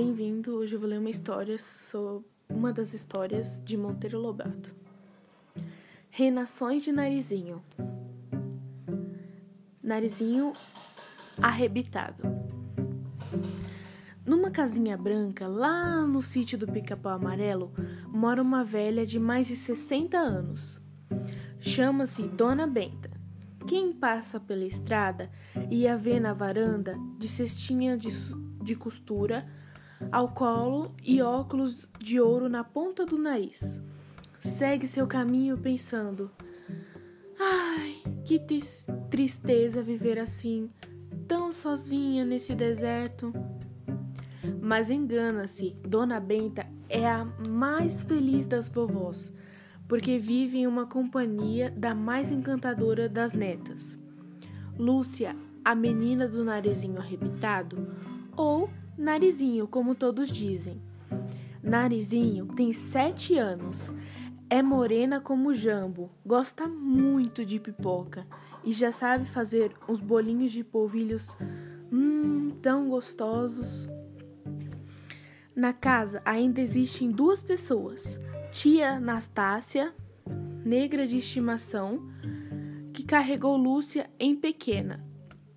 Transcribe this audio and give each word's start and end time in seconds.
Bem-vindo, 0.00 0.54
hoje 0.54 0.76
eu 0.76 0.78
vou 0.78 0.88
ler 0.88 1.00
uma 1.00 1.10
história 1.10 1.58
sobre 1.58 2.24
uma 2.48 2.72
das 2.72 2.94
histórias 2.94 3.60
de 3.64 3.76
Monteiro 3.76 4.16
Lobato. 4.16 4.72
Renações 6.08 6.84
de 6.84 6.92
Narizinho. 6.92 7.60
Narizinho 9.82 10.52
arrebitado. 11.42 12.22
Numa 14.24 14.52
casinha 14.52 14.96
branca, 14.96 15.48
lá 15.48 16.06
no 16.06 16.22
sítio 16.22 16.56
do 16.56 16.68
Pica-Pau 16.68 17.14
Amarelo, 17.14 17.72
mora 18.06 18.40
uma 18.40 18.62
velha 18.62 19.04
de 19.04 19.18
mais 19.18 19.48
de 19.48 19.56
60 19.56 20.16
anos. 20.16 20.80
Chama-se 21.58 22.22
Dona 22.22 22.68
Benta. 22.68 23.10
Quem 23.66 23.92
passa 23.92 24.38
pela 24.38 24.64
estrada 24.64 25.28
e 25.68 25.88
a 25.88 25.96
vê 25.96 26.20
na 26.20 26.32
varanda 26.32 26.96
de 27.18 27.26
cestinha 27.26 27.98
de, 27.98 28.10
de 28.62 28.76
costura 28.76 29.44
ao 30.10 30.28
colo 30.28 30.94
e 31.02 31.20
óculos 31.20 31.86
de 31.98 32.20
ouro 32.20 32.48
na 32.48 32.64
ponta 32.64 33.04
do 33.04 33.18
nariz. 33.18 33.80
Segue 34.40 34.86
seu 34.86 35.06
caminho 35.06 35.58
pensando: 35.58 36.30
Ai, 37.38 38.02
que 38.24 38.40
tristeza 39.10 39.82
viver 39.82 40.18
assim, 40.18 40.70
tão 41.26 41.52
sozinha 41.52 42.24
nesse 42.24 42.54
deserto. 42.54 43.32
Mas 44.60 44.90
engana-se, 44.90 45.74
Dona 45.86 46.20
Benta 46.20 46.66
é 46.88 47.06
a 47.06 47.24
mais 47.24 48.02
feliz 48.02 48.46
das 48.46 48.68
vovós, 48.68 49.32
porque 49.86 50.18
vive 50.18 50.58
em 50.58 50.66
uma 50.66 50.86
companhia 50.86 51.70
da 51.70 51.94
mais 51.94 52.30
encantadora 52.30 53.08
das 53.08 53.32
netas. 53.32 53.98
Lúcia, 54.78 55.34
a 55.64 55.74
menina 55.74 56.28
do 56.28 56.44
narizinho 56.44 56.98
arrebitado, 56.98 57.88
ou 58.36 58.70
Narizinho, 58.98 59.68
como 59.68 59.94
todos 59.94 60.30
dizem. 60.30 60.82
Narizinho 61.62 62.46
tem 62.46 62.72
sete 62.72 63.38
anos, 63.38 63.92
é 64.50 64.60
morena 64.60 65.20
como 65.20 65.54
jambo, 65.54 66.10
gosta 66.26 66.66
muito 66.66 67.44
de 67.44 67.60
pipoca 67.60 68.26
e 68.64 68.72
já 68.72 68.90
sabe 68.90 69.24
fazer 69.26 69.72
uns 69.88 70.00
bolinhos 70.00 70.50
de 70.50 70.64
polvilhos 70.64 71.28
hum, 71.92 72.50
tão 72.60 72.88
gostosos. 72.88 73.88
Na 75.54 75.72
casa 75.72 76.20
ainda 76.24 76.60
existem 76.60 77.10
duas 77.10 77.40
pessoas: 77.40 78.20
tia 78.50 78.94
Anastácia, 78.94 79.94
negra 80.64 81.06
de 81.06 81.18
estimação, 81.18 82.02
que 82.92 83.04
carregou 83.04 83.56
Lúcia 83.56 84.10
em 84.18 84.34
pequena, 84.34 85.07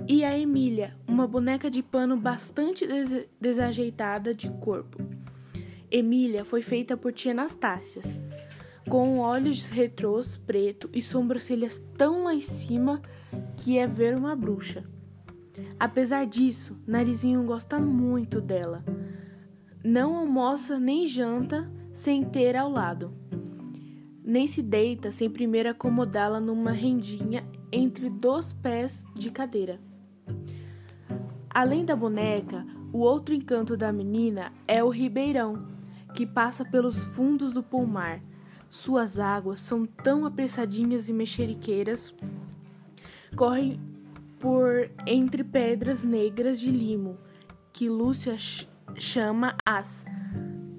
e 0.07 0.23
a 0.25 0.37
Emília, 0.37 0.95
uma 1.07 1.27
boneca 1.27 1.69
de 1.69 1.81
pano 1.83 2.17
bastante 2.17 2.85
des 2.85 3.27
desajeitada 3.39 4.33
de 4.33 4.49
corpo. 4.49 4.97
Emília 5.89 6.43
foi 6.45 6.61
feita 6.61 6.95
por 6.95 7.11
tia 7.11 7.31
Anastácia, 7.31 8.01
com 8.89 9.19
olhos 9.19 9.65
retrôs 9.65 10.37
preto 10.37 10.89
e 10.93 11.01
sobrancelhas 11.01 11.81
tão 11.97 12.23
lá 12.23 12.33
em 12.33 12.41
cima 12.41 13.01
que 13.57 13.77
é 13.77 13.85
ver 13.85 14.15
uma 14.17 14.35
bruxa. 14.35 14.83
Apesar 15.79 16.25
disso, 16.25 16.77
Narizinho 16.87 17.43
gosta 17.43 17.79
muito 17.79 18.41
dela. 18.41 18.83
Não 19.83 20.15
almoça 20.15 20.79
nem 20.79 21.07
janta 21.07 21.69
sem 21.93 22.23
ter 22.23 22.55
ao 22.55 22.71
lado. 22.71 23.13
Nem 24.23 24.47
se 24.47 24.61
deita 24.61 25.11
sem 25.11 25.29
primeiro 25.29 25.69
acomodá-la 25.69 26.39
numa 26.39 26.71
rendinha 26.71 27.43
entre 27.71 28.09
dois 28.09 28.53
pés 28.53 29.03
de 29.15 29.29
cadeira. 29.29 29.79
Além 31.53 31.83
da 31.83 31.97
boneca, 31.97 32.65
o 32.93 32.99
outro 32.99 33.35
encanto 33.35 33.75
da 33.75 33.91
menina 33.91 34.53
é 34.65 34.81
o 34.81 34.89
ribeirão, 34.89 35.67
que 36.15 36.25
passa 36.25 36.63
pelos 36.63 37.03
fundos 37.07 37.53
do 37.53 37.61
pomar. 37.61 38.21
Suas 38.69 39.19
águas 39.19 39.59
são 39.59 39.85
tão 39.85 40.25
apressadinhas 40.25 41.09
e 41.09 41.13
mexeriqueiras, 41.13 42.13
correm 43.35 43.81
por 44.39 44.89
entre 45.05 45.43
pedras 45.43 46.03
negras 46.03 46.57
de 46.57 46.71
limo, 46.71 47.17
que 47.73 47.89
Lúcia 47.89 48.37
ch 48.37 48.69
chama 48.95 49.55
as 49.65 50.05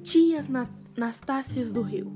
tias 0.02 0.48
Nastácias 0.96 1.70
do 1.70 1.82
Rio. 1.82 2.12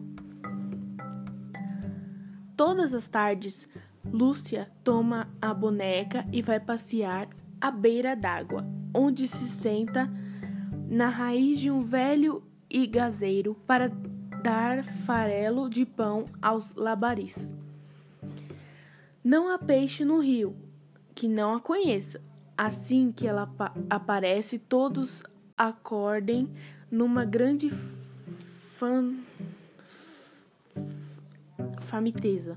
Todas 2.56 2.94
as 2.94 3.06
tardes, 3.06 3.68
Lúcia 4.04 4.70
toma 4.82 5.28
a 5.40 5.52
boneca 5.52 6.26
e 6.32 6.40
vai 6.40 6.58
passear 6.58 7.28
à 7.60 7.70
beira 7.70 8.14
d'água, 8.14 8.64
onde 8.94 9.26
se 9.26 9.48
senta 9.48 10.10
na 10.88 11.08
raiz 11.08 11.58
de 11.58 11.70
um 11.70 11.80
velho 11.80 12.42
igazeiro 12.70 13.54
para 13.66 13.90
dar 14.42 14.84
farelo 14.84 15.68
de 15.68 15.84
pão 15.84 16.24
aos 16.40 16.74
labaris. 16.74 17.52
Não 19.22 19.52
há 19.52 19.58
peixe 19.58 20.04
no 20.04 20.20
rio 20.20 20.56
que 21.14 21.26
não 21.26 21.54
a 21.54 21.60
conheça. 21.60 22.20
Assim 22.56 23.10
que 23.10 23.26
ela 23.26 23.50
aparece, 23.90 24.58
todos 24.58 25.24
acordem 25.56 26.48
numa 26.90 27.24
grande 27.24 27.70
fan... 28.78 29.16
famiteza. 31.80 32.56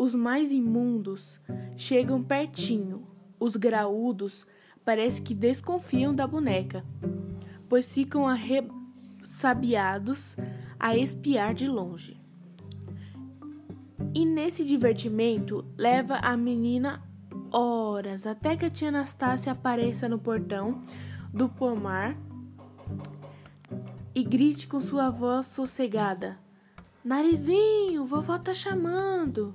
Os 0.00 0.14
mais 0.14 0.50
imundos 0.50 1.38
chegam 1.76 2.22
pertinho. 2.22 3.06
Os 3.38 3.54
graúdos 3.54 4.46
parece 4.82 5.20
que 5.20 5.34
desconfiam 5.34 6.14
da 6.14 6.26
boneca, 6.26 6.82
pois 7.68 7.92
ficam 7.92 8.26
arressabiados 8.26 10.34
a 10.78 10.96
espiar 10.96 11.52
de 11.52 11.68
longe. 11.68 12.18
E 14.14 14.24
nesse 14.24 14.64
divertimento 14.64 15.66
leva 15.76 16.14
a 16.14 16.34
menina 16.34 17.02
horas 17.52 18.26
até 18.26 18.56
que 18.56 18.64
a 18.64 18.70
tia 18.70 18.88
Anastácia 18.88 19.52
apareça 19.52 20.08
no 20.08 20.18
portão 20.18 20.80
do 21.30 21.46
pomar 21.46 22.16
e 24.14 24.24
grite 24.24 24.66
com 24.66 24.80
sua 24.80 25.10
voz 25.10 25.48
sossegada: 25.48 26.38
Narizinho, 27.04 28.06
vovó 28.06 28.38
tá 28.38 28.54
chamando. 28.54 29.54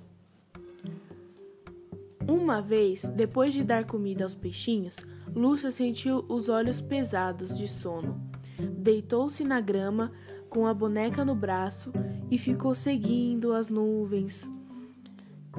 Uma 2.28 2.60
vez, 2.62 3.04
depois 3.04 3.54
de 3.54 3.64
dar 3.64 3.86
comida 3.86 4.24
aos 4.24 4.34
peixinhos, 4.34 4.96
Lúcia 5.36 5.70
sentiu 5.70 6.26
os 6.28 6.50
olhos 6.50 6.82
pesados 6.82 7.58
de 7.58 7.68
sono. 7.68 8.20
Deitou-se 8.78 9.44
na 9.44 9.62
grama 9.62 10.12
com 10.50 10.66
a 10.66 10.74
boneca 10.74 11.24
no 11.24 11.36
braço 11.36 11.92
e 12.32 12.38
ficou 12.38 12.74
seguindo 12.74 13.54
as 13.54 13.70
nuvens 13.70 14.50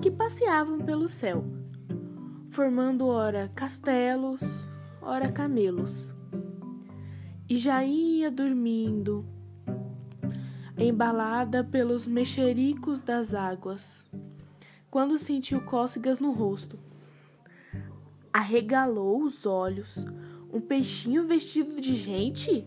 que 0.00 0.10
passeavam 0.10 0.78
pelo 0.78 1.08
céu, 1.08 1.44
formando 2.50 3.06
ora 3.06 3.50
castelos, 3.54 4.40
ora 5.00 5.30
camelos. 5.30 6.14
E 7.48 7.56
já 7.56 7.84
ia 7.84 8.30
dormindo, 8.30 9.24
embalada 10.76 11.62
pelos 11.62 12.06
mexericos 12.06 13.00
das 13.00 13.32
águas 13.32 14.05
quando 14.96 15.18
sentiu 15.18 15.60
cócegas 15.60 16.18
no 16.20 16.32
rosto. 16.32 16.78
Arregalou 18.32 19.22
os 19.24 19.44
olhos. 19.44 19.94
Um 20.50 20.58
peixinho 20.58 21.26
vestido 21.26 21.78
de 21.78 21.94
gente 21.94 22.66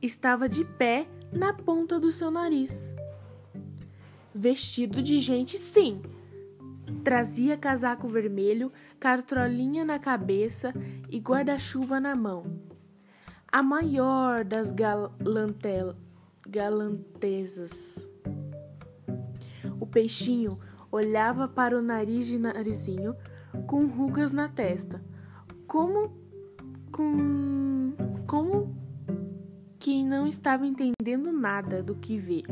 estava 0.00 0.48
de 0.48 0.64
pé 0.64 1.06
na 1.30 1.52
ponta 1.52 2.00
do 2.00 2.10
seu 2.10 2.30
nariz. 2.30 2.72
Vestido 4.34 5.02
de 5.02 5.18
gente, 5.18 5.58
sim. 5.58 6.00
Trazia 7.04 7.54
casaco 7.54 8.08
vermelho, 8.08 8.72
cartrolinha 8.98 9.84
na 9.84 9.98
cabeça 9.98 10.72
e 11.10 11.18
guarda-chuva 11.18 12.00
na 12.00 12.16
mão. 12.16 12.46
A 13.52 13.62
maior 13.62 14.42
das 14.42 14.72
galantezas. 16.48 18.08
O 19.78 19.86
peixinho 19.86 20.58
olhava 20.94 21.48
para 21.48 21.76
o 21.76 21.82
nariz 21.82 22.24
de 22.26 22.38
narizinho 22.38 23.16
com 23.66 23.80
rugas 23.86 24.32
na 24.32 24.48
testa, 24.48 25.02
como 25.66 26.12
com 26.92 27.92
como 28.28 28.76
que 29.78 30.04
não 30.04 30.26
estava 30.26 30.64
entendendo 30.64 31.32
nada 31.32 31.82
do 31.82 31.96
que 31.96 32.16
vê. 32.16 32.44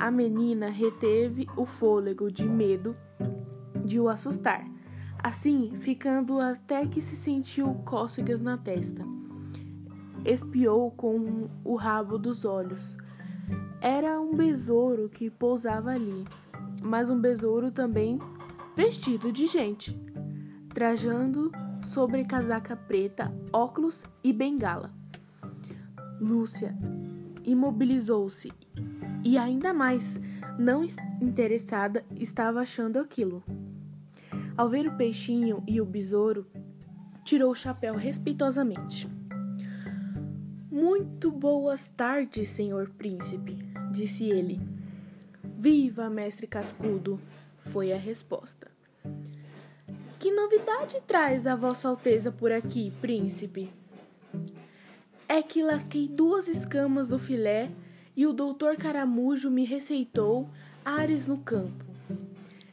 A 0.00 0.10
menina 0.10 0.68
reteve 0.68 1.48
o 1.56 1.64
fôlego 1.64 2.30
de 2.30 2.44
medo 2.44 2.96
de 3.84 4.00
o 4.00 4.08
assustar, 4.08 4.66
assim 5.18 5.76
ficando 5.78 6.40
até 6.40 6.84
que 6.86 7.00
se 7.00 7.16
sentiu 7.16 7.72
cócegas 7.84 8.42
na 8.42 8.58
testa. 8.58 9.04
Espiou 10.24 10.90
com 10.90 11.48
o 11.64 11.76
rabo 11.76 12.18
dos 12.18 12.44
olhos. 12.44 12.82
Era 13.80 14.20
um 14.20 14.34
besouro 14.34 15.08
que 15.08 15.30
pousava 15.30 15.90
ali 15.90 16.24
mas 16.82 17.08
um 17.08 17.20
besouro 17.20 17.70
também 17.70 18.18
vestido 18.76 19.30
de 19.30 19.46
gente, 19.46 19.96
trajando 20.68 21.52
sobre 21.92 22.24
casaca 22.24 22.76
preta, 22.76 23.32
óculos 23.52 24.02
e 24.24 24.32
bengala. 24.32 24.90
Lúcia 26.20 26.74
imobilizou-se 27.44 28.50
e, 29.24 29.36
ainda 29.36 29.72
mais 29.72 30.18
não 30.58 30.84
interessada, 31.20 32.04
estava 32.16 32.60
achando 32.60 32.98
aquilo. 32.98 33.42
Ao 34.56 34.68
ver 34.68 34.86
o 34.86 34.96
peixinho 34.96 35.62
e 35.66 35.80
o 35.80 35.84
besouro, 35.84 36.46
tirou 37.24 37.50
o 37.52 37.54
chapéu 37.54 37.94
respeitosamente. 37.94 39.08
Muito 40.70 41.30
boas 41.30 41.88
tardes, 41.88 42.48
senhor 42.50 42.90
príncipe, 42.90 43.58
disse 43.92 44.24
ele. 44.24 44.60
Viva, 45.64 46.10
mestre 46.10 46.48
Cascudo, 46.48 47.20
foi 47.66 47.92
a 47.92 47.96
resposta. 47.96 48.68
Que 50.18 50.32
novidade 50.32 51.00
traz 51.06 51.46
a 51.46 51.54
Vossa 51.54 51.88
Alteza 51.88 52.32
por 52.32 52.50
aqui, 52.50 52.92
príncipe? 53.00 53.70
É 55.28 55.40
que 55.40 55.62
lasquei 55.62 56.08
duas 56.08 56.48
escamas 56.48 57.06
do 57.06 57.16
filé 57.16 57.70
e 58.16 58.26
o 58.26 58.32
doutor 58.32 58.76
Caramujo 58.76 59.52
me 59.52 59.64
receitou 59.64 60.50
ares 60.84 61.28
no 61.28 61.38
campo. 61.38 61.84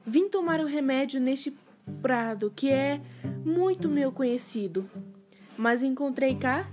Vim 0.04 0.28
tomar 0.28 0.60
o 0.60 0.66
remédio 0.66 1.22
neste 1.22 1.56
prado 2.02 2.52
que 2.56 2.72
é 2.72 3.00
muito 3.46 3.88
meu 3.88 4.12
conhecido, 4.12 4.90
mas 5.56 5.84
encontrei 5.84 6.34
cá 6.34 6.68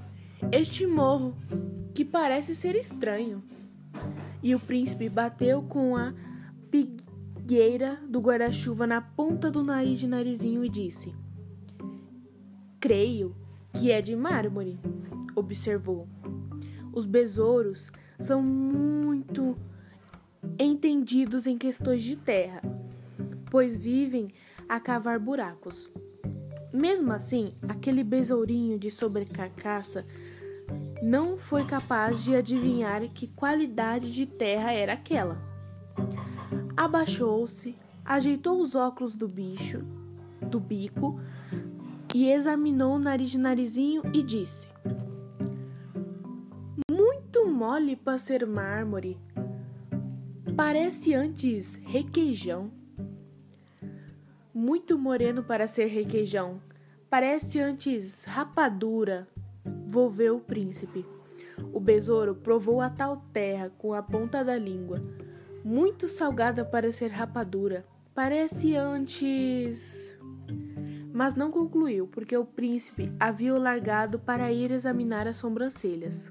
este 0.50 0.86
morro 0.86 1.36
que 1.94 2.06
parece 2.06 2.54
ser 2.54 2.74
estranho. 2.74 3.44
E 4.46 4.54
o 4.54 4.60
príncipe 4.60 5.08
bateu 5.08 5.60
com 5.60 5.96
a 5.96 6.14
mangueira 6.72 7.98
do 8.08 8.20
guarda-chuva 8.20 8.86
na 8.86 9.00
ponta 9.00 9.50
do 9.50 9.60
nariz 9.60 9.98
de 9.98 10.06
narizinho 10.06 10.64
e 10.64 10.68
disse: 10.68 11.12
Creio 12.78 13.34
que 13.72 13.90
é 13.90 14.00
de 14.00 14.14
mármore, 14.14 14.78
observou. 15.34 16.06
Os 16.92 17.06
besouros 17.06 17.90
são 18.20 18.40
muito 18.40 19.58
entendidos 20.56 21.44
em 21.44 21.58
questões 21.58 22.04
de 22.04 22.14
terra, 22.14 22.62
pois 23.50 23.76
vivem 23.76 24.28
a 24.68 24.78
cavar 24.78 25.18
buracos. 25.18 25.90
Mesmo 26.72 27.12
assim, 27.12 27.52
aquele 27.68 28.04
besourinho 28.04 28.78
de 28.78 28.92
sobrecarcaça 28.92 30.06
não 31.06 31.38
foi 31.38 31.64
capaz 31.64 32.20
de 32.24 32.34
adivinhar 32.34 33.00
que 33.10 33.28
qualidade 33.28 34.12
de 34.12 34.26
terra 34.26 34.72
era 34.72 34.94
aquela 34.94 35.40
abaixou-se, 36.76 37.74
ajeitou 38.04 38.60
os 38.60 38.74
óculos 38.74 39.16
do 39.16 39.26
bicho, 39.26 39.82
do 40.42 40.60
bico, 40.60 41.18
e 42.14 42.28
examinou 42.30 42.96
o 42.96 42.98
nariz 42.98 43.30
de 43.30 43.38
narizinho 43.38 44.02
e 44.12 44.22
disse: 44.22 44.68
Muito 46.90 47.46
mole 47.46 47.96
para 47.96 48.18
ser 48.18 48.46
mármore. 48.46 49.16
Parece 50.56 51.14
antes 51.14 51.74
requeijão. 51.84 52.70
Muito 54.52 54.98
moreno 54.98 55.42
para 55.42 55.68
ser 55.68 55.86
requeijão. 55.86 56.60
Parece 57.10 57.60
antes 57.60 58.24
rapadura, 58.24 59.28
volveu 59.86 60.36
o 60.36 60.40
príncipe. 60.40 61.04
O 61.72 61.80
besouro 61.80 62.34
provou 62.34 62.80
a 62.80 62.90
tal 62.90 63.24
terra 63.32 63.70
com 63.78 63.94
a 63.94 64.02
ponta 64.02 64.44
da 64.44 64.56
língua 64.56 65.00
muito 65.66 66.08
salgada 66.08 66.64
para 66.64 66.92
ser 66.92 67.08
rapadura. 67.08 67.84
Parece 68.14 68.76
antes. 68.76 70.16
Mas 71.12 71.34
não 71.34 71.50
concluiu, 71.50 72.06
porque 72.06 72.36
o 72.36 72.44
príncipe 72.44 73.12
havia 73.18 73.52
o 73.52 73.60
largado 73.60 74.16
para 74.16 74.52
ir 74.52 74.70
examinar 74.70 75.26
as 75.26 75.38
sobrancelhas. 75.38 76.30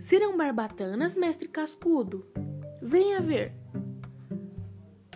Serão 0.00 0.36
barbatanas, 0.36 1.14
mestre 1.14 1.46
Cascudo? 1.46 2.26
Venha 2.82 3.20
ver. 3.20 3.59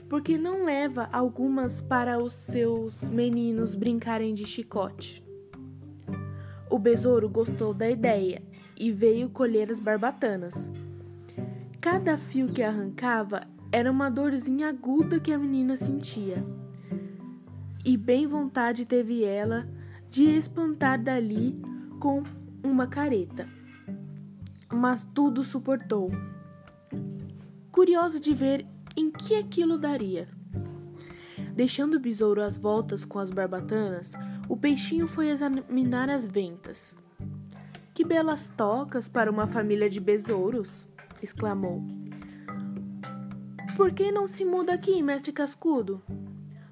Porque 0.09 0.37
não 0.37 0.65
leva 0.65 1.09
algumas 1.13 1.81
para 1.81 2.23
os 2.23 2.33
seus 2.33 3.09
meninos 3.09 3.75
brincarem 3.75 4.35
de 4.35 4.45
chicote? 4.45 5.25
O 6.71 6.79
besouro 6.79 7.29
gostou 7.29 7.73
da 7.73 7.89
ideia 7.89 8.43
e 8.77 8.91
veio 8.91 9.31
colher 9.31 9.71
as 9.71 9.79
barbatanas. 9.79 10.55
Cada 11.81 12.19
fio 12.19 12.49
que 12.49 12.63
arrancava 12.63 13.47
era 13.71 13.91
uma 13.91 14.11
dorzinha 14.11 14.69
aguda 14.69 15.21
que 15.21 15.33
a 15.33 15.39
menina 15.39 15.77
sentia. 15.77 16.45
E 17.85 17.97
bem 17.97 18.27
vontade 18.27 18.87
teve 18.87 19.25
ela 19.25 19.69
de 20.11 20.25
espantar 20.25 21.03
dali 21.03 21.61
com 22.01 22.23
uma 22.63 22.87
careta. 22.87 23.47
Mas 24.73 25.07
tudo 25.15 25.45
suportou. 25.45 26.11
Curioso 27.71 28.19
de 28.19 28.33
ver 28.33 28.67
em 28.97 29.11
que 29.11 29.35
aquilo 29.35 29.79
daria. 29.79 30.29
Deixando 31.55 31.95
o 31.95 32.01
besouro 32.01 32.43
às 32.43 32.57
voltas 32.57 33.05
com 33.05 33.19
as 33.19 33.31
barbatanas, 33.31 34.13
o 34.49 34.57
peixinho 34.57 35.07
foi 35.07 35.29
examinar 35.29 36.11
as 36.11 36.25
ventas. 36.25 36.95
Que 37.95 38.05
belas 38.05 38.49
tocas 38.57 39.07
para 39.07 39.31
uma 39.31 39.47
família 39.47 39.89
de 39.89 40.01
besouros! 40.01 40.87
exclamou. 41.23 41.83
Por 43.77 43.93
que 43.93 44.13
não 44.13 44.27
se 44.27 44.45
muda 44.45 44.75
aqui, 44.75 45.03
mestre 45.03 45.33
Cascudo? 45.33 46.03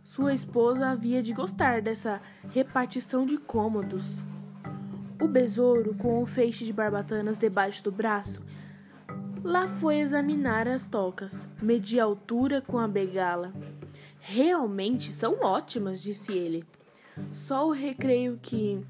Sua 0.04 0.34
esposa 0.34 0.88
havia 0.88 1.22
de 1.22 1.32
gostar 1.32 1.80
dessa 1.80 2.20
repartição 2.50 3.24
de 3.24 3.38
cômodos. 3.38 4.18
O 5.20 5.26
besouro, 5.26 5.94
com 5.94 6.22
o 6.22 6.26
feixe 6.26 6.64
de 6.64 6.72
barbatanas 6.72 7.38
debaixo 7.38 7.82
do 7.82 7.90
braço, 7.90 8.42
lá 9.42 9.68
foi 9.68 9.98
examinar 9.98 10.68
as 10.68 10.86
tocas, 10.86 11.46
medir 11.62 12.00
a 12.00 12.04
altura 12.04 12.60
com 12.60 12.78
a 12.78 12.88
begala. 12.88 13.52
Realmente 14.20 15.12
são 15.12 15.40
ótimas, 15.40 16.02
disse 16.02 16.32
ele. 16.32 16.64
Só 17.30 17.66
o 17.66 17.72
recreio 17.72 18.38
que 18.40 18.80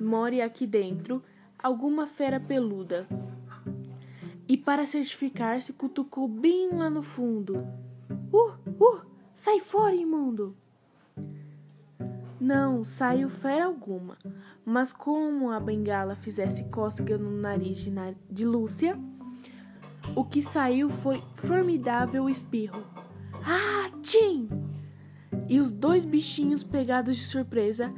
more 0.00 0.42
aqui 0.42 0.66
dentro 0.66 1.22
alguma 1.58 2.06
fera 2.06 2.38
peluda 2.38 3.06
e, 4.48 4.56
para 4.56 4.84
certificar-se, 4.84 5.72
cutucou 5.72 6.26
bem 6.26 6.70
lá 6.72 6.90
no 6.90 7.02
fundo. 7.02 7.66
Uh, 8.32 8.52
uh, 8.84 9.00
sai 9.36 9.60
fora, 9.60 9.94
imundo! 9.94 10.56
Não 12.40 12.82
saiu 12.82 13.28
fera 13.28 13.66
alguma, 13.66 14.16
mas 14.64 14.92
como 14.92 15.50
a 15.50 15.60
bengala 15.60 16.16
fizesse 16.16 16.64
cócega 16.64 17.18
no 17.18 17.30
nariz 17.30 17.78
de, 17.78 17.90
nar 17.90 18.14
de 18.30 18.46
Lúcia, 18.46 18.98
o 20.14 20.24
que 20.24 20.42
saiu 20.42 20.90
foi 20.90 21.22
formidável 21.34 22.28
espirro. 22.28 22.82
Ah, 23.44 23.90
Tim! 24.02 24.48
E 25.48 25.60
os 25.60 25.70
dois 25.72 26.04
bichinhos, 26.04 26.62
pegados 26.62 27.16
de 27.16 27.24
surpresa, 27.24 27.92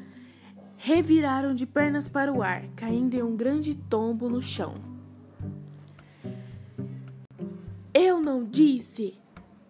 reviraram 0.77 1.55
de 1.55 1.67
pernas 1.67 2.09
para 2.09 2.33
o 2.33 2.43
ar, 2.43 2.65
caindo 2.77 3.15
em 3.15 3.23
um 3.23 3.37
grande 3.37 3.75
tombo 3.75 4.29
no 4.29 4.43
chão. 4.43 4.75
Eu 7.95 8.21
não 8.21 8.45
disse! 8.45 9.19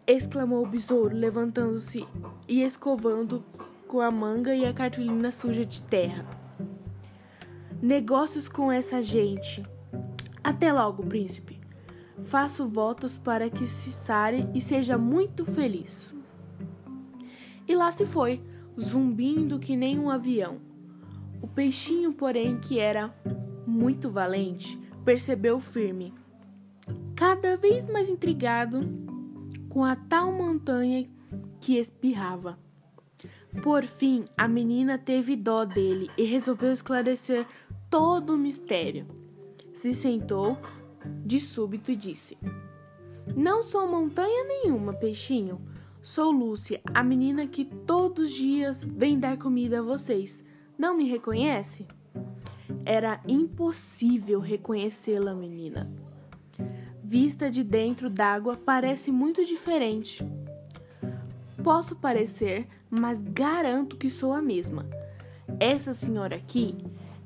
exclamou 0.07 0.65
o 0.65 0.69
besouro, 0.69 1.17
levantando-se 1.17 2.07
e 2.49 2.63
escovando 2.63 3.45
com 3.87 4.01
a 4.01 4.11
manga 4.11 4.55
e 4.55 4.67
a 4.67 4.73
cartolina 4.73 5.31
suja 5.31 5.65
de 5.65 5.81
terra. 5.83 6.27
Negócios 7.81 8.49
com 8.49 8.71
essa 8.71 9.03
gente. 9.03 9.63
Até 10.43 10.73
logo, 10.73 11.05
príncipe. 11.05 11.62
Faço 12.25 12.67
votos 12.67 13.19
para 13.19 13.51
que 13.51 13.67
se 13.67 13.91
sare 13.91 14.49
e 14.55 14.61
seja 14.61 14.97
muito 14.97 15.45
feliz. 15.45 16.15
E 17.67 17.75
lá 17.75 17.91
se 17.93 18.07
foi, 18.07 18.41
zumbindo 18.81 19.59
que 19.59 19.77
nem 19.77 19.99
um 19.99 20.11
avião. 20.11 20.59
O 21.41 21.49
peixinho, 21.49 22.13
porém, 22.13 22.59
que 22.59 22.79
era 22.79 23.15
muito 23.67 24.11
valente, 24.11 24.79
percebeu 25.05 25.61
firme 25.61 26.15
cada 27.15 27.57
vez 27.57 27.89
mais 27.89 28.09
intrigado 28.09 28.81
com 29.69 29.85
a 29.85 29.95
tal 29.95 30.33
montanha 30.33 31.09
que 31.61 31.79
espirrava. 31.79 32.59
Por 33.63 33.85
fim, 33.85 34.25
a 34.37 34.49
menina 34.49 34.99
teve 34.99 35.37
dó 35.37 35.65
dele 35.65 36.11
e 36.17 36.25
resolveu 36.25 36.73
esclarecer 36.73 37.47
todo 37.89 38.35
o 38.35 38.39
mistério. 38.39 39.07
Se 39.75 39.95
sentou 39.95 40.59
de 41.25 41.41
súbito 41.41 41.91
e 41.91 41.97
disse: 41.97 42.37
Não 43.35 43.63
sou 43.63 43.89
montanha 43.89 44.45
nenhuma, 44.45 44.93
peixinho. 44.93 45.61
Sou 46.03 46.33
Lúcia, 46.33 46.81
a 46.93 47.03
menina 47.03 47.47
que 47.47 47.65
todos 47.65 48.25
os 48.25 48.35
dias 48.35 48.85
vem 48.85 49.19
dar 49.19 49.39
comida 49.39 49.79
a 49.79 49.83
vocês. 49.83 50.45
Não 50.77 50.97
me 50.97 51.09
reconhece? 51.09 51.87
Era 52.85 53.21
impossível 53.29 54.41
reconhecê-la, 54.41 55.33
menina 55.33 55.89
vista 57.13 57.51
de 57.51 57.63
dentro 57.63 58.09
d'água 58.09 58.57
parece 58.57 59.13
muito 59.13 59.45
diferente. 59.45 60.27
posso 61.63 61.95
parecer, 61.95 62.67
mas 62.89 63.21
garanto 63.21 63.99
que 63.99 64.09
sou 64.09 64.33
a 64.33 64.41
mesma. 64.41 64.87
Essa 65.61 65.93
senhora 65.93 66.37
aqui 66.37 66.75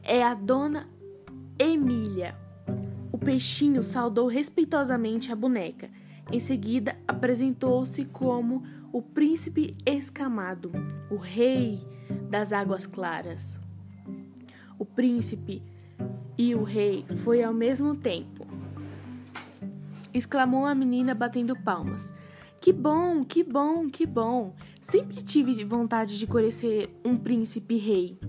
é 0.02 0.24
a 0.24 0.34
dona 0.34 0.88
Emília. 1.56 2.36
Peixinho 3.26 3.82
saudou 3.82 4.28
respeitosamente 4.28 5.32
a 5.32 5.34
boneca. 5.34 5.90
Em 6.30 6.38
seguida, 6.38 6.96
apresentou-se 7.08 8.04
como 8.04 8.62
o 8.92 9.02
príncipe 9.02 9.76
escamado, 9.84 10.70
o 11.10 11.16
rei 11.16 11.84
das 12.30 12.52
águas 12.52 12.86
claras. 12.86 13.58
O 14.78 14.84
príncipe 14.84 15.60
e 16.38 16.54
o 16.54 16.62
rei 16.62 17.04
foi 17.24 17.42
ao 17.42 17.52
mesmo 17.52 17.96
tempo. 17.96 18.46
Exclamou 20.14 20.64
a 20.64 20.72
menina 20.72 21.12
batendo 21.12 21.56
palmas. 21.56 22.14
Que 22.60 22.72
bom, 22.72 23.24
que 23.24 23.42
bom, 23.42 23.88
que 23.88 24.06
bom. 24.06 24.54
Sempre 24.80 25.20
tive 25.20 25.64
vontade 25.64 26.16
de 26.16 26.28
conhecer 26.28 26.96
um 27.04 27.16
príncipe 27.16 27.76
rei. 27.76 28.20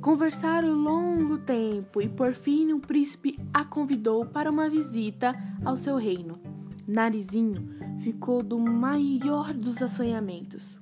Conversaram 0.00 0.72
longo 0.72 1.36
tempo 1.36 2.00
e 2.00 2.08
por 2.08 2.32
fim 2.32 2.72
o 2.72 2.80
príncipe 2.80 3.38
a 3.52 3.64
convidou 3.64 4.24
para 4.24 4.50
uma 4.50 4.68
visita 4.70 5.34
ao 5.62 5.76
seu 5.76 5.96
reino. 5.96 6.40
Narizinho 6.88 7.68
ficou 8.00 8.42
do 8.42 8.58
maior 8.58 9.52
dos 9.52 9.80
assanhamentos. 9.82 10.80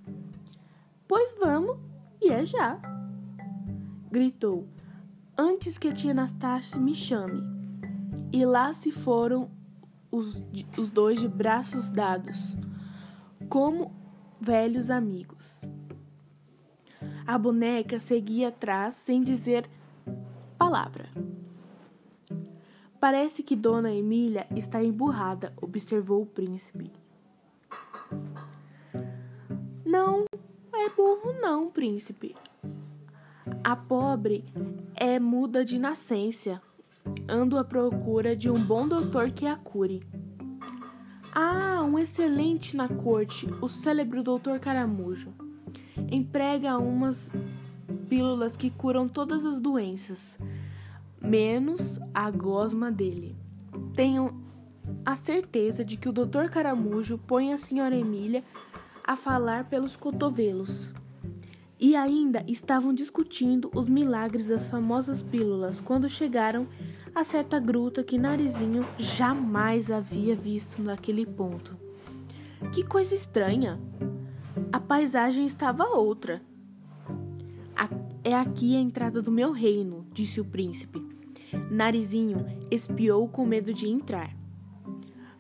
Pois 1.09 1.35
vamos, 1.37 1.77
e 2.23 2.31
é 2.31 2.45
já! 2.45 2.81
Gritou, 4.09 4.69
antes 5.37 5.77
que 5.77 5.89
a 5.89 5.93
tia 5.93 6.13
Anastácia 6.13 6.79
me 6.79 6.95
chame. 6.95 7.43
E 8.33 8.47
lá 8.47 8.73
se 8.73 8.93
foram 8.93 9.51
os, 10.13 10.41
os 10.79 10.93
dois 10.93 11.19
de 11.19 11.27
braços 11.27 11.89
dados, 11.89 12.57
como 13.49 13.93
velhos 14.41 14.91
amigos. 14.91 15.68
A 17.29 17.37
boneca 17.37 18.01
seguia 18.01 18.49
atrás 18.49 18.95
sem 19.05 19.23
dizer 19.23 19.69
palavra. 20.57 21.11
Parece 22.99 23.43
que 23.43 23.55
Dona 23.55 23.93
Emília 23.93 24.47
está 24.57 24.83
emburrada, 24.83 25.53
observou 25.61 26.23
o 26.23 26.27
príncipe. 26.27 26.91
Não 29.85 30.25
é 30.73 30.89
burro, 30.89 31.35
não, 31.39 31.71
príncipe. 31.71 32.35
A 33.63 33.77
pobre 33.77 34.43
é 34.95 35.21
muda 35.21 35.67
de 35.67 35.79
nascença. 35.79 36.63
Ando 37.29 37.59
à 37.59 37.65
procura 37.65 38.35
de 38.35 38.49
um 38.49 38.59
bom 38.59 38.89
doutor 38.89 39.33
que 39.33 39.47
a 39.47 39.55
cure. 39.55 40.03
Ah, 41.35 41.83
um 41.85 41.99
excelente 41.99 42.75
na 42.75 42.89
corte, 42.89 43.47
o 43.61 43.69
célebre 43.69 44.23
doutor 44.23 44.59
Caramujo. 44.59 45.48
Emprega 46.11 46.79
umas 46.79 47.21
pílulas 48.09 48.57
que 48.57 48.71
curam 48.71 49.09
todas 49.09 49.45
as 49.45 49.61
doenças 49.61 50.39
menos 51.21 52.01
a 52.15 52.31
gosma 52.31 52.91
dele. 52.91 53.37
Tenho 53.95 54.43
a 55.05 55.17
certeza 55.17 55.85
de 55.85 55.97
que 55.97 56.09
o 56.09 56.13
Dr. 56.13 56.49
Caramujo 56.51 57.19
põe 57.19 57.53
a 57.53 57.59
senhora 57.59 57.97
Emília 57.97 58.43
a 59.05 59.17
falar 59.17 59.65
pelos 59.65 59.97
cotovelos. 59.97 60.93
E 61.81 61.95
ainda 61.95 62.43
estavam 62.47 62.93
discutindo 62.93 63.71
os 63.75 63.89
milagres 63.89 64.47
das 64.47 64.69
famosas 64.69 65.23
pílulas 65.23 65.81
quando 65.81 66.09
chegaram 66.09 66.67
a 67.15 67.23
certa 67.23 67.59
gruta 67.59 68.03
que 68.03 68.19
Narizinho 68.19 68.85
jamais 68.99 69.91
havia 69.91 70.35
visto 70.35 70.83
naquele 70.83 71.25
ponto. 71.25 71.77
Que 72.73 72.83
coisa 72.83 73.15
estranha! 73.15 73.79
A 74.73 74.81
paisagem 74.81 75.47
estava 75.47 75.85
outra. 75.85 76.43
É 78.29 78.35
aqui 78.35 78.77
a 78.77 78.81
entrada 78.81 79.23
do 79.23 79.33
meu 79.33 79.53
reino, 79.53 80.07
disse 80.13 80.39
o 80.39 80.45
príncipe. 80.45 81.03
Narizinho 81.71 82.37
espiou 82.71 83.27
com 83.27 83.47
medo 83.47 83.73
de 83.73 83.89
entrar. 83.89 84.37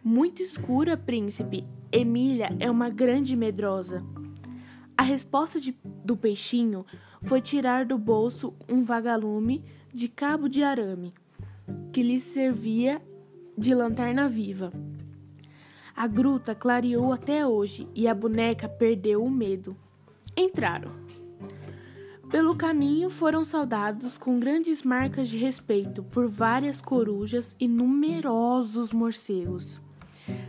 Muito 0.03 0.41
escura, 0.41 0.97
príncipe. 0.97 1.67
Emília 1.93 2.49
é 2.59 2.71
uma 2.71 2.89
grande 2.89 3.37
medrosa. 3.37 4.03
A 4.97 5.03
resposta 5.03 5.61
de, 5.61 5.77
do 6.03 6.17
peixinho 6.17 6.87
foi 7.25 7.43
tirar 7.43 7.85
do 7.85 7.99
bolso 7.99 8.55
um 8.67 8.83
vagalume 8.83 9.63
de 9.93 10.09
cabo 10.09 10.49
de 10.49 10.63
arame, 10.63 11.13
que 11.93 12.03
lhe 12.03 12.21
servia 12.21 13.03
de 13.57 13.75
lanterna 13.75 14.31
viva. 14.31 14.73
A 15.99 16.07
gruta 16.07 16.55
clareou 16.55 17.13
até 17.13 17.45
hoje 17.45 17.89
e 17.93 18.07
a 18.07 18.15
boneca 18.15 18.69
perdeu 18.69 19.21
o 19.21 19.29
medo. 19.29 19.77
Entraram. 20.37 20.93
Pelo 22.31 22.55
caminho 22.55 23.11
foram 23.11 23.43
saudados 23.45 24.17
com 24.17 24.39
grandes 24.39 24.85
marcas 24.85 25.29
de 25.29 25.37
respeito 25.37 26.05
por 26.05 26.29
várias 26.29 26.81
corujas 26.81 27.57
e 27.59 27.67
numerosos 27.67 28.93
morcegos. 28.93 29.81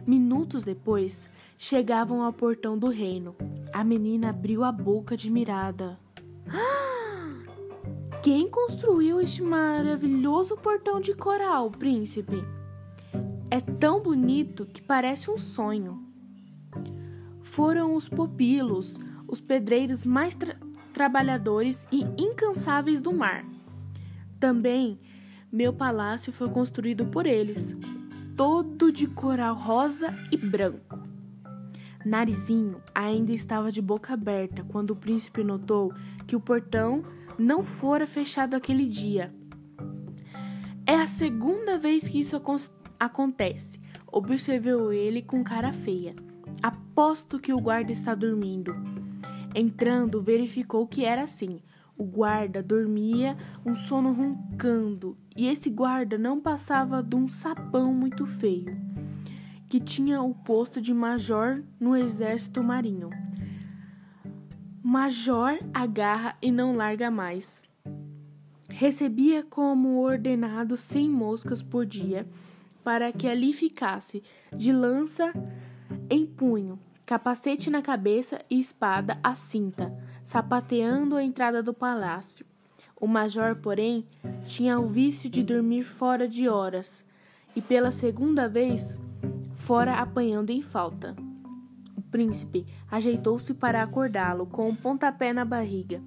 Minutos 0.08 0.64
depois, 0.64 1.28
chegavam 1.58 2.22
ao 2.22 2.32
portão 2.32 2.78
do 2.78 2.90
reino. 2.90 3.36
A 3.74 3.84
menina 3.84 4.30
abriu 4.30 4.64
a 4.64 4.72
boca 4.72 5.16
admirada. 5.16 5.98
Quem 8.22 8.48
construiu 8.48 9.20
este 9.20 9.42
maravilhoso 9.42 10.56
portão 10.58 11.02
de 11.02 11.16
coral, 11.16 11.72
príncipe? 11.72 12.59
É 13.52 13.60
tão 13.60 14.02
bonito 14.02 14.66
que 14.66 14.82
parece 14.82 15.32
um 15.32 15.38
sonho. 15.38 16.04
Foram 17.42 17.96
os 17.96 18.08
pupilos, 18.08 19.00
os 19.28 19.42
pedreiros 19.42 20.06
mais 20.06 20.38
trabalhadores 20.94 21.86
e 21.92 22.04
incansáveis 22.22 23.02
do 23.02 23.12
mar. 23.12 23.44
Também 24.40 25.00
meu 25.52 25.74
palácio 25.74 26.32
foi 26.32 26.48
construído 26.50 27.08
por 27.08 27.26
eles, 27.26 27.76
todo 28.38 28.92
de 28.92 29.08
coral 29.08 29.56
rosa 29.56 30.14
e 30.32 30.38
branco. 30.38 31.00
Narizinho 32.06 32.82
ainda 32.94 33.34
estava 33.34 33.72
de 33.72 33.82
boca 33.82 34.14
aberta 34.14 34.64
quando 34.64 34.92
o 34.92 34.96
príncipe 34.96 35.44
notou 35.44 35.92
que 36.28 36.36
o 36.36 36.40
portão 36.40 37.04
não 37.38 37.64
fora 37.64 38.06
fechado 38.06 38.56
aquele 38.56 38.86
dia. 38.86 39.34
É 40.86 40.96
a 40.96 41.08
segunda 41.08 41.80
vez 41.80 42.08
que 42.08 42.20
isso 42.20 42.36
acontece, 43.00 43.80
observou 44.12 44.92
ele 44.92 45.22
com 45.22 45.44
cara 45.44 45.72
feia. 45.72 46.14
Aposto 46.62 47.40
que 47.40 47.54
o 47.54 47.60
guarda 47.60 47.92
está 47.92 48.14
dormindo. 48.14 48.76
Entrando, 49.56 50.22
verificou 50.22 50.86
que 50.86 51.06
era 51.06 51.24
assim. 51.24 51.62
O 51.98 52.04
guarda 52.04 52.64
dormia 52.64 53.38
um 53.66 53.76
sono 53.76 54.14
roncando, 54.14 55.18
e 55.36 55.48
esse 55.48 55.70
guarda 55.70 56.18
não 56.18 56.40
passava 56.40 57.04
de 57.04 57.16
um 57.16 57.28
sapão 57.28 57.94
muito 57.94 58.26
feio, 58.26 58.78
que 59.68 59.82
tinha 59.82 60.22
o 60.22 60.34
posto 60.34 60.82
de 60.82 60.94
major 60.94 61.62
no 61.80 61.96
exército 61.98 62.64
marinho. 62.64 63.10
Major 64.82 65.60
agarra 65.74 66.38
e 66.42 66.52
não 66.52 66.76
larga 66.76 67.12
mais. 67.12 67.62
Recebia 68.70 69.44
como 69.44 70.02
ordenado 70.02 70.78
cem 70.78 71.10
moscas 71.10 71.62
por 71.62 71.86
dia, 71.86 72.26
para 72.84 73.12
que 73.12 73.28
ali 73.28 73.54
ficasse, 73.54 74.24
de 74.56 74.72
lança 74.72 75.34
em 76.10 76.26
punho, 76.26 76.80
capacete 77.06 77.70
na 77.70 77.82
cabeça 77.82 78.42
e 78.50 78.60
espada 78.60 79.20
à 79.24 79.34
cinta, 79.36 79.92
sapateando 80.24 81.16
a 81.16 81.24
entrada 81.24 81.64
do 81.64 81.74
palácio. 81.74 82.46
O 83.00 83.08
major, 83.08 83.56
porém, 83.56 84.06
tinha 84.46 84.80
o 84.80 84.88
vício 84.88 85.30
de 85.30 85.42
dormir 85.42 85.84
fora 85.84 86.28
de 86.28 86.50
horas, 86.50 87.04
e 87.56 87.62
pela 87.62 87.92
segunda 87.92 88.48
vez 88.48 89.00
fora 89.56 89.96
apanhando 89.96 90.50
em 90.50 90.62
falta. 90.62 91.16
O 91.96 92.02
príncipe 92.02 92.66
ajeitou-se 92.90 93.54
para 93.54 93.82
acordá-lo 93.82 94.46
com 94.46 94.70
um 94.70 94.76
pontapé 94.76 95.32
na 95.34 95.46
barriga, 95.46 96.02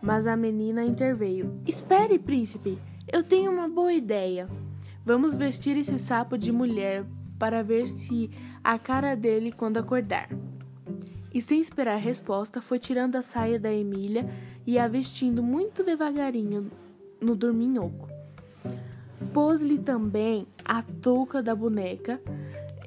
mas 0.00 0.26
a 0.26 0.36
menina 0.36 0.84
interveio. 0.84 1.60
Espere, 1.66 2.18
príncipe, 2.18 2.78
eu 3.12 3.22
tenho 3.22 3.50
uma 3.50 3.68
boa 3.68 3.92
ideia. 3.92 4.48
Vamos 5.04 5.34
vestir 5.34 5.76
esse 5.76 5.98
sapo 5.98 6.36
de 6.36 6.52
mulher 6.52 7.04
para 7.38 7.62
ver 7.62 7.86
se 7.86 8.30
a 8.62 8.78
cara 8.78 9.14
dele 9.14 9.50
quando 9.50 9.78
acordar. 9.78 10.28
E 11.32 11.40
sem 11.40 11.60
esperar 11.60 11.96
resposta, 11.96 12.60
foi 12.60 12.78
tirando 12.78 13.16
a 13.16 13.22
saia 13.22 13.58
da 13.58 13.72
Emília 13.72 14.28
e 14.66 14.78
a 14.78 14.86
vestindo 14.88 15.42
muito 15.42 15.82
devagarinho 15.82 16.70
no 17.20 17.36
dorminhoco. 17.36 18.08
Pôs-lhe 19.32 19.78
também 19.78 20.46
a 20.64 20.82
touca 20.82 21.42
da 21.42 21.54
boneca 21.54 22.20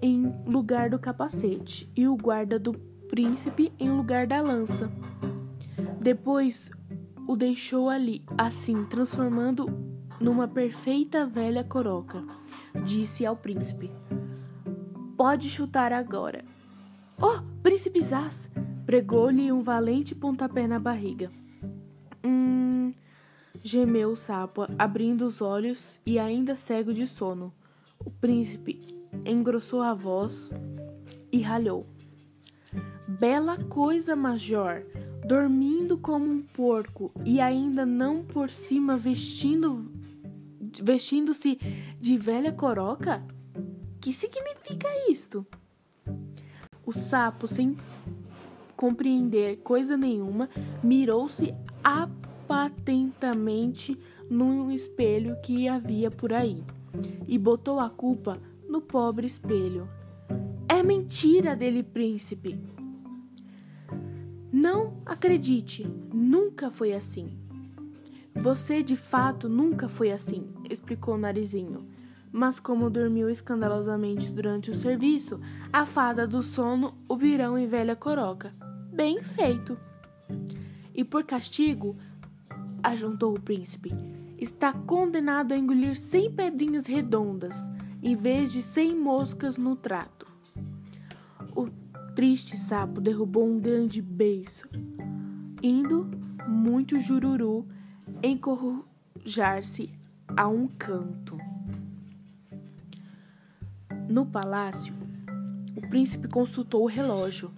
em 0.02 0.34
lugar 0.46 0.90
do 0.90 1.00
capacete 1.00 1.90
e 1.96 2.08
o 2.08 2.18
guarda 2.18 2.60
do 2.60 2.74
príncipe 2.74 3.72
em 3.80 3.90
lugar 3.90 4.28
da 4.28 4.42
lança. 4.42 4.92
Depois 6.02 6.70
o 7.26 7.38
deixou 7.38 7.90
ali, 7.90 8.24
assim, 8.38 8.84
transformando 8.86 9.93
numa 10.20 10.48
perfeita 10.48 11.26
velha 11.26 11.64
coroca. 11.64 12.24
Disse 12.86 13.26
ao 13.26 13.36
príncipe: 13.36 13.92
Pode 15.16 15.50
chutar 15.50 15.94
agora. 15.94 16.44
Oh, 17.22 17.42
príncipe 17.62 18.02
Zaz! 18.02 18.50
Pregou-lhe 18.86 19.52
um 19.52 19.62
valente 19.62 20.14
pontapé 20.14 20.68
na 20.68 20.80
barriga. 20.80 21.32
Hum. 22.24 22.94
gemeu 23.62 24.12
o 24.12 24.16
sapo, 24.16 24.68
abrindo 24.78 25.26
os 25.26 25.42
olhos 25.42 26.00
e 26.06 26.20
ainda 26.20 26.56
cego 26.56 26.94
de 26.94 27.08
sono. 27.08 27.54
O 28.00 28.12
príncipe 28.12 28.82
engrossou 29.26 29.82
a 29.82 29.94
voz 29.94 30.52
e 31.32 31.40
ralhou. 31.42 31.88
Bela 33.08 33.58
coisa, 33.70 34.16
Major, 34.16 34.84
dormindo 35.26 35.98
como 35.98 36.26
um 36.26 36.42
porco 36.42 37.12
e 37.24 37.40
ainda 37.40 37.86
não 37.86 38.24
por 38.24 38.50
cima 38.50 38.98
vestindo 38.98 39.90
vestindo-se 40.82 41.58
de 42.00 42.18
velha 42.18 42.52
coroca? 42.52 43.24
Que 44.00 44.14
significa 44.14 44.88
isto? 45.10 45.46
O 46.86 46.92
sapo, 46.92 47.48
sem 47.48 47.78
compreender 48.76 49.58
coisa 49.58 49.96
nenhuma, 49.96 50.50
mirou-se 50.84 51.54
apatentamente 51.84 53.98
num 54.30 54.72
espelho 54.72 55.40
que 55.42 55.68
havia 55.68 56.10
por 56.10 56.34
aí 56.34 56.64
e 57.28 57.38
botou 57.38 57.80
a 57.80 57.90
culpa 57.90 58.40
no 58.68 58.82
pobre 58.82 59.28
espelho. 59.28 59.88
É 60.68 60.84
mentira 60.84 61.56
dele, 61.56 61.84
príncipe. 61.84 62.60
Não 64.52 64.98
acredite, 65.06 65.88
nunca 66.14 66.70
foi 66.70 66.94
assim. 66.94 67.38
Você 68.36 68.82
de 68.82 68.98
fato 68.98 69.48
nunca 69.48 69.88
foi 69.88 70.12
assim, 70.12 70.48
explicou 70.70 71.16
o 71.16 71.18
narizinho. 71.18 71.88
Mas 72.32 72.60
como 72.60 72.90
dormiu 72.90 73.30
escandalosamente 73.30 74.32
durante 74.32 74.72
o 74.72 74.76
serviço, 74.76 75.40
a 75.72 75.86
fada 75.86 76.28
do 76.28 76.42
sono 76.42 76.96
o 77.08 77.16
virão 77.16 77.58
em 77.58 77.68
velha 77.68 77.96
coroca. 77.96 78.54
Bem 78.92 79.22
feito. 79.22 79.78
E 80.96 81.04
por 81.04 81.24
castigo, 81.24 81.96
ajuntou 82.82 83.36
o 83.36 83.40
príncipe, 83.40 83.94
está 84.38 84.74
condenado 84.74 85.54
a 85.54 85.58
engolir 85.58 85.96
cem 85.96 86.32
pedrinhas 86.32 86.86
redondas, 86.86 87.56
em 88.02 88.16
vez 88.16 88.52
de 88.52 88.62
cem 88.62 88.96
moscas 88.96 89.56
no 89.58 89.76
trato. 89.76 90.28
O 91.56 91.70
triste 92.16 92.58
sapo 92.58 93.00
derrubou 93.00 93.48
um 93.48 93.60
grande 93.60 94.02
beiço, 94.02 94.68
indo 95.62 96.10
muito 96.48 97.00
jururu 97.00 97.66
encorjar-se 98.24 99.92
a 100.36 100.48
um 100.48 100.66
canto. 100.66 101.38
No 104.08 104.26
palácio, 104.26 104.94
o 105.76 105.82
príncipe 105.82 106.30
consultou 106.30 106.84
o 106.84 106.88
relógio. 106.88 107.52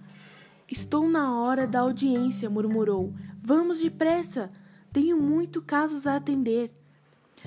Estou 0.68 1.08
na 1.08 1.40
hora 1.40 1.68
da 1.68 1.80
audiência, 1.80 2.50
murmurou. 2.50 3.14
Vamos 3.40 3.78
depressa. 3.78 4.50
Tenho 4.92 5.16
muito 5.16 5.62
casos 5.62 6.04
a 6.04 6.16
atender. 6.16 6.72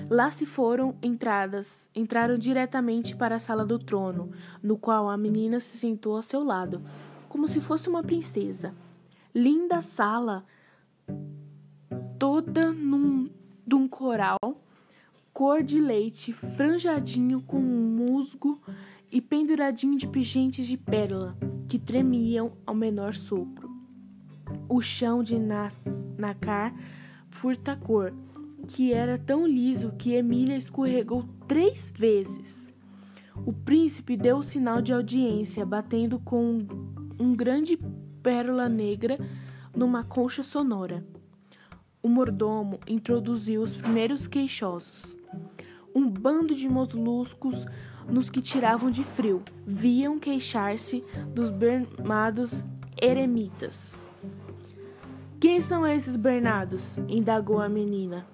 Lá 0.08 0.30
se 0.30 0.46
foram 0.46 0.96
entradas, 1.02 1.86
entraram 1.94 2.38
diretamente 2.38 3.14
para 3.14 3.36
a 3.36 3.40
sala 3.40 3.66
do 3.66 3.78
trono, 3.78 4.30
no 4.62 4.78
qual 4.78 5.10
a 5.10 5.16
menina 5.18 5.60
se 5.60 5.76
sentou 5.76 6.16
ao 6.16 6.22
seu 6.22 6.42
lado, 6.42 6.82
como 7.28 7.46
se 7.46 7.60
fosse 7.60 7.86
uma 7.88 8.02
princesa. 8.02 8.74
Linda 9.34 9.82
sala, 9.82 10.46
toda 12.20 12.70
num, 12.70 13.30
de 13.66 13.74
um 13.74 13.88
coral 13.88 14.38
cor 15.32 15.62
de 15.62 15.80
leite, 15.80 16.34
franjadinho 16.34 17.40
com 17.40 17.58
musgo 17.58 18.60
e 19.10 19.22
penduradinho 19.22 19.96
de 19.96 20.06
pingentes 20.06 20.66
de 20.66 20.76
pérola 20.76 21.34
que 21.66 21.78
tremiam 21.78 22.52
ao 22.66 22.74
menor 22.74 23.14
sopro. 23.14 23.70
O 24.68 24.82
chão 24.82 25.22
de 25.22 25.38
nacar 26.18 26.74
furta-cor, 27.30 28.12
que 28.68 28.92
era 28.92 29.16
tão 29.16 29.46
liso 29.46 29.92
que 29.92 30.12
Emília 30.12 30.58
escorregou 30.58 31.24
três 31.48 31.90
vezes. 31.96 32.54
O 33.46 33.52
príncipe 33.54 34.14
deu 34.14 34.36
o 34.36 34.42
sinal 34.42 34.82
de 34.82 34.92
audiência, 34.92 35.64
batendo 35.64 36.18
com 36.18 36.58
um 37.18 37.32
grande 37.32 37.78
pérola 38.22 38.68
negra 38.68 39.18
numa 39.74 40.04
concha 40.04 40.42
sonora. 40.42 41.02
O 42.02 42.08
mordomo 42.08 42.80
introduziu 42.86 43.62
os 43.62 43.76
primeiros 43.76 44.26
queixosos. 44.26 45.14
Um 45.94 46.08
bando 46.08 46.54
de 46.54 46.68
moluscos 46.68 47.66
nos 48.08 48.30
que 48.30 48.40
tiravam 48.40 48.90
de 48.90 49.04
frio, 49.04 49.42
viam 49.66 50.18
queixar-se 50.18 51.04
dos 51.34 51.50
bermados 51.50 52.64
eremitas. 53.00 53.98
Quem 55.38 55.60
são 55.60 55.86
esses 55.86 56.16
bernados? 56.16 56.98
indagou 57.08 57.60
a 57.60 57.68
menina. 57.68 58.26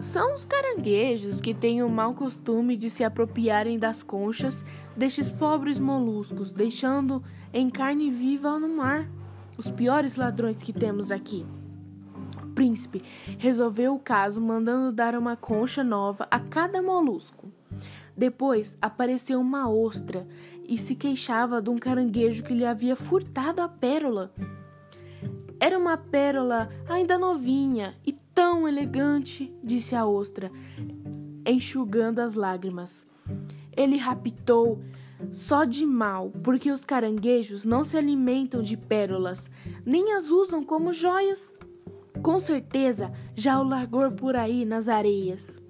São 0.00 0.34
os 0.34 0.44
caranguejos 0.44 1.40
que 1.40 1.52
têm 1.52 1.82
o 1.82 1.88
mau 1.88 2.14
costume 2.14 2.76
de 2.76 2.88
se 2.88 3.04
apropriarem 3.04 3.78
das 3.78 4.02
conchas 4.02 4.64
destes 4.96 5.28
pobres 5.28 5.78
moluscos, 5.78 6.52
deixando 6.52 7.22
em 7.52 7.68
carne 7.68 8.10
viva 8.10 8.58
no 8.58 8.68
mar 8.68 9.08
os 9.58 9.68
piores 9.70 10.16
ladrões 10.16 10.56
que 10.56 10.72
temos 10.72 11.10
aqui. 11.10 11.44
Príncipe 12.60 13.02
resolveu 13.38 13.94
o 13.94 13.98
caso 13.98 14.38
mandando 14.38 14.92
dar 14.92 15.14
uma 15.14 15.34
concha 15.34 15.82
nova 15.82 16.28
a 16.30 16.38
cada 16.38 16.82
molusco. 16.82 17.50
Depois 18.14 18.76
apareceu 18.82 19.40
uma 19.40 19.70
ostra 19.70 20.28
e 20.68 20.76
se 20.76 20.94
queixava 20.94 21.62
de 21.62 21.70
um 21.70 21.78
caranguejo 21.78 22.42
que 22.42 22.52
lhe 22.52 22.66
havia 22.66 22.94
furtado 22.94 23.62
a 23.62 23.66
pérola. 23.66 24.30
Era 25.58 25.78
uma 25.78 25.96
pérola 25.96 26.68
ainda 26.86 27.16
novinha 27.16 27.94
e 28.06 28.12
tão 28.12 28.68
elegante, 28.68 29.50
disse 29.64 29.96
a 29.96 30.04
ostra, 30.04 30.52
enxugando 31.46 32.18
as 32.18 32.34
lágrimas. 32.34 33.06
Ele 33.74 33.96
raptou 33.96 34.82
só 35.32 35.64
de 35.64 35.86
mal, 35.86 36.30
porque 36.44 36.70
os 36.70 36.84
caranguejos 36.84 37.64
não 37.64 37.84
se 37.84 37.96
alimentam 37.96 38.60
de 38.60 38.76
pérolas, 38.76 39.50
nem 39.82 40.12
as 40.12 40.28
usam 40.28 40.62
como 40.62 40.92
joias. 40.92 41.50
Com 42.22 42.38
certeza 42.38 43.10
já 43.34 43.58
o 43.58 43.64
largou 43.64 44.10
por 44.12 44.36
aí 44.36 44.64
nas 44.64 44.88
areias. 44.88 45.60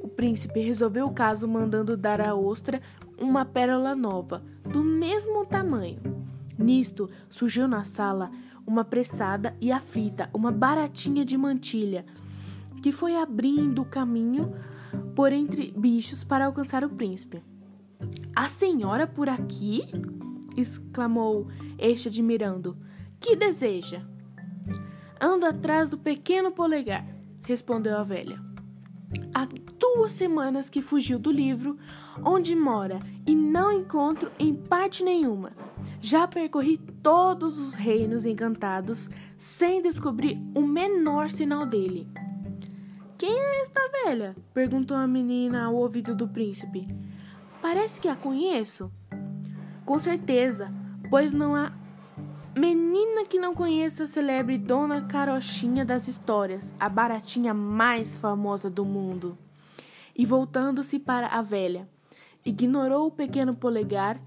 O 0.00 0.08
príncipe 0.08 0.60
resolveu 0.60 1.06
o 1.06 1.12
caso 1.12 1.46
mandando 1.48 1.96
dar 1.96 2.20
à 2.20 2.34
ostra 2.34 2.80
uma 3.18 3.44
pérola 3.44 3.94
nova, 3.94 4.42
do 4.64 4.82
mesmo 4.82 5.44
tamanho. 5.46 6.00
Nisto 6.58 7.08
surgiu 7.30 7.66
na 7.66 7.84
sala 7.84 8.30
uma 8.66 8.84
pressada 8.84 9.56
e 9.60 9.72
aflita, 9.72 10.30
uma 10.32 10.52
baratinha 10.52 11.24
de 11.24 11.36
mantilha, 11.36 12.04
que 12.82 12.92
foi 12.92 13.16
abrindo 13.16 13.82
o 13.82 13.84
caminho 13.84 14.54
por 15.14 15.32
entre 15.32 15.72
bichos 15.76 16.22
para 16.22 16.46
alcançar 16.46 16.84
o 16.84 16.90
príncipe. 16.90 17.42
A 18.34 18.48
senhora 18.48 19.06
por 19.06 19.28
aqui? 19.28 19.82
exclamou 20.56 21.48
este 21.78 22.08
admirando. 22.08 22.76
Que 23.18 23.34
deseja? 23.36 24.11
Ando 25.24 25.46
atrás 25.46 25.88
do 25.88 25.96
pequeno 25.96 26.50
polegar, 26.50 27.06
respondeu 27.46 27.96
a 27.96 28.02
velha. 28.02 28.40
Há 29.32 29.46
duas 29.78 30.10
semanas 30.10 30.68
que 30.68 30.82
fugiu 30.82 31.16
do 31.16 31.30
livro 31.30 31.78
onde 32.24 32.56
mora 32.56 32.98
e 33.24 33.32
não 33.32 33.70
encontro 33.70 34.32
em 34.36 34.52
parte 34.52 35.04
nenhuma. 35.04 35.52
Já 36.00 36.26
percorri 36.26 36.76
todos 36.76 37.56
os 37.60 37.72
reinos 37.72 38.24
encantados 38.24 39.08
sem 39.38 39.80
descobrir 39.80 40.42
o 40.56 40.60
menor 40.60 41.30
sinal 41.30 41.64
dele. 41.66 42.08
Quem 43.16 43.32
é 43.32 43.62
esta 43.62 43.80
velha? 44.04 44.34
perguntou 44.52 44.96
a 44.96 45.06
menina 45.06 45.66
ao 45.66 45.76
ouvido 45.76 46.16
do 46.16 46.26
príncipe. 46.26 46.88
Parece 47.60 48.00
que 48.00 48.08
a 48.08 48.16
conheço. 48.16 48.90
Com 49.84 50.00
certeza, 50.00 50.74
pois 51.08 51.32
não 51.32 51.54
há 51.54 51.72
Menina 52.54 53.24
que 53.24 53.38
não 53.38 53.54
conheça 53.54 54.04
a 54.04 54.06
celebre 54.06 54.58
Dona 54.58 55.00
Carochinha 55.00 55.86
das 55.86 56.06
histórias, 56.06 56.72
a 56.78 56.86
baratinha 56.86 57.54
mais 57.54 58.18
famosa 58.18 58.68
do 58.68 58.84
mundo. 58.84 59.38
E 60.14 60.26
voltando-se 60.26 60.98
para 60.98 61.28
a 61.28 61.40
velha, 61.40 61.88
ignorou 62.44 63.06
o 63.06 63.10
pequeno 63.10 63.54
polegar, 63.54 64.20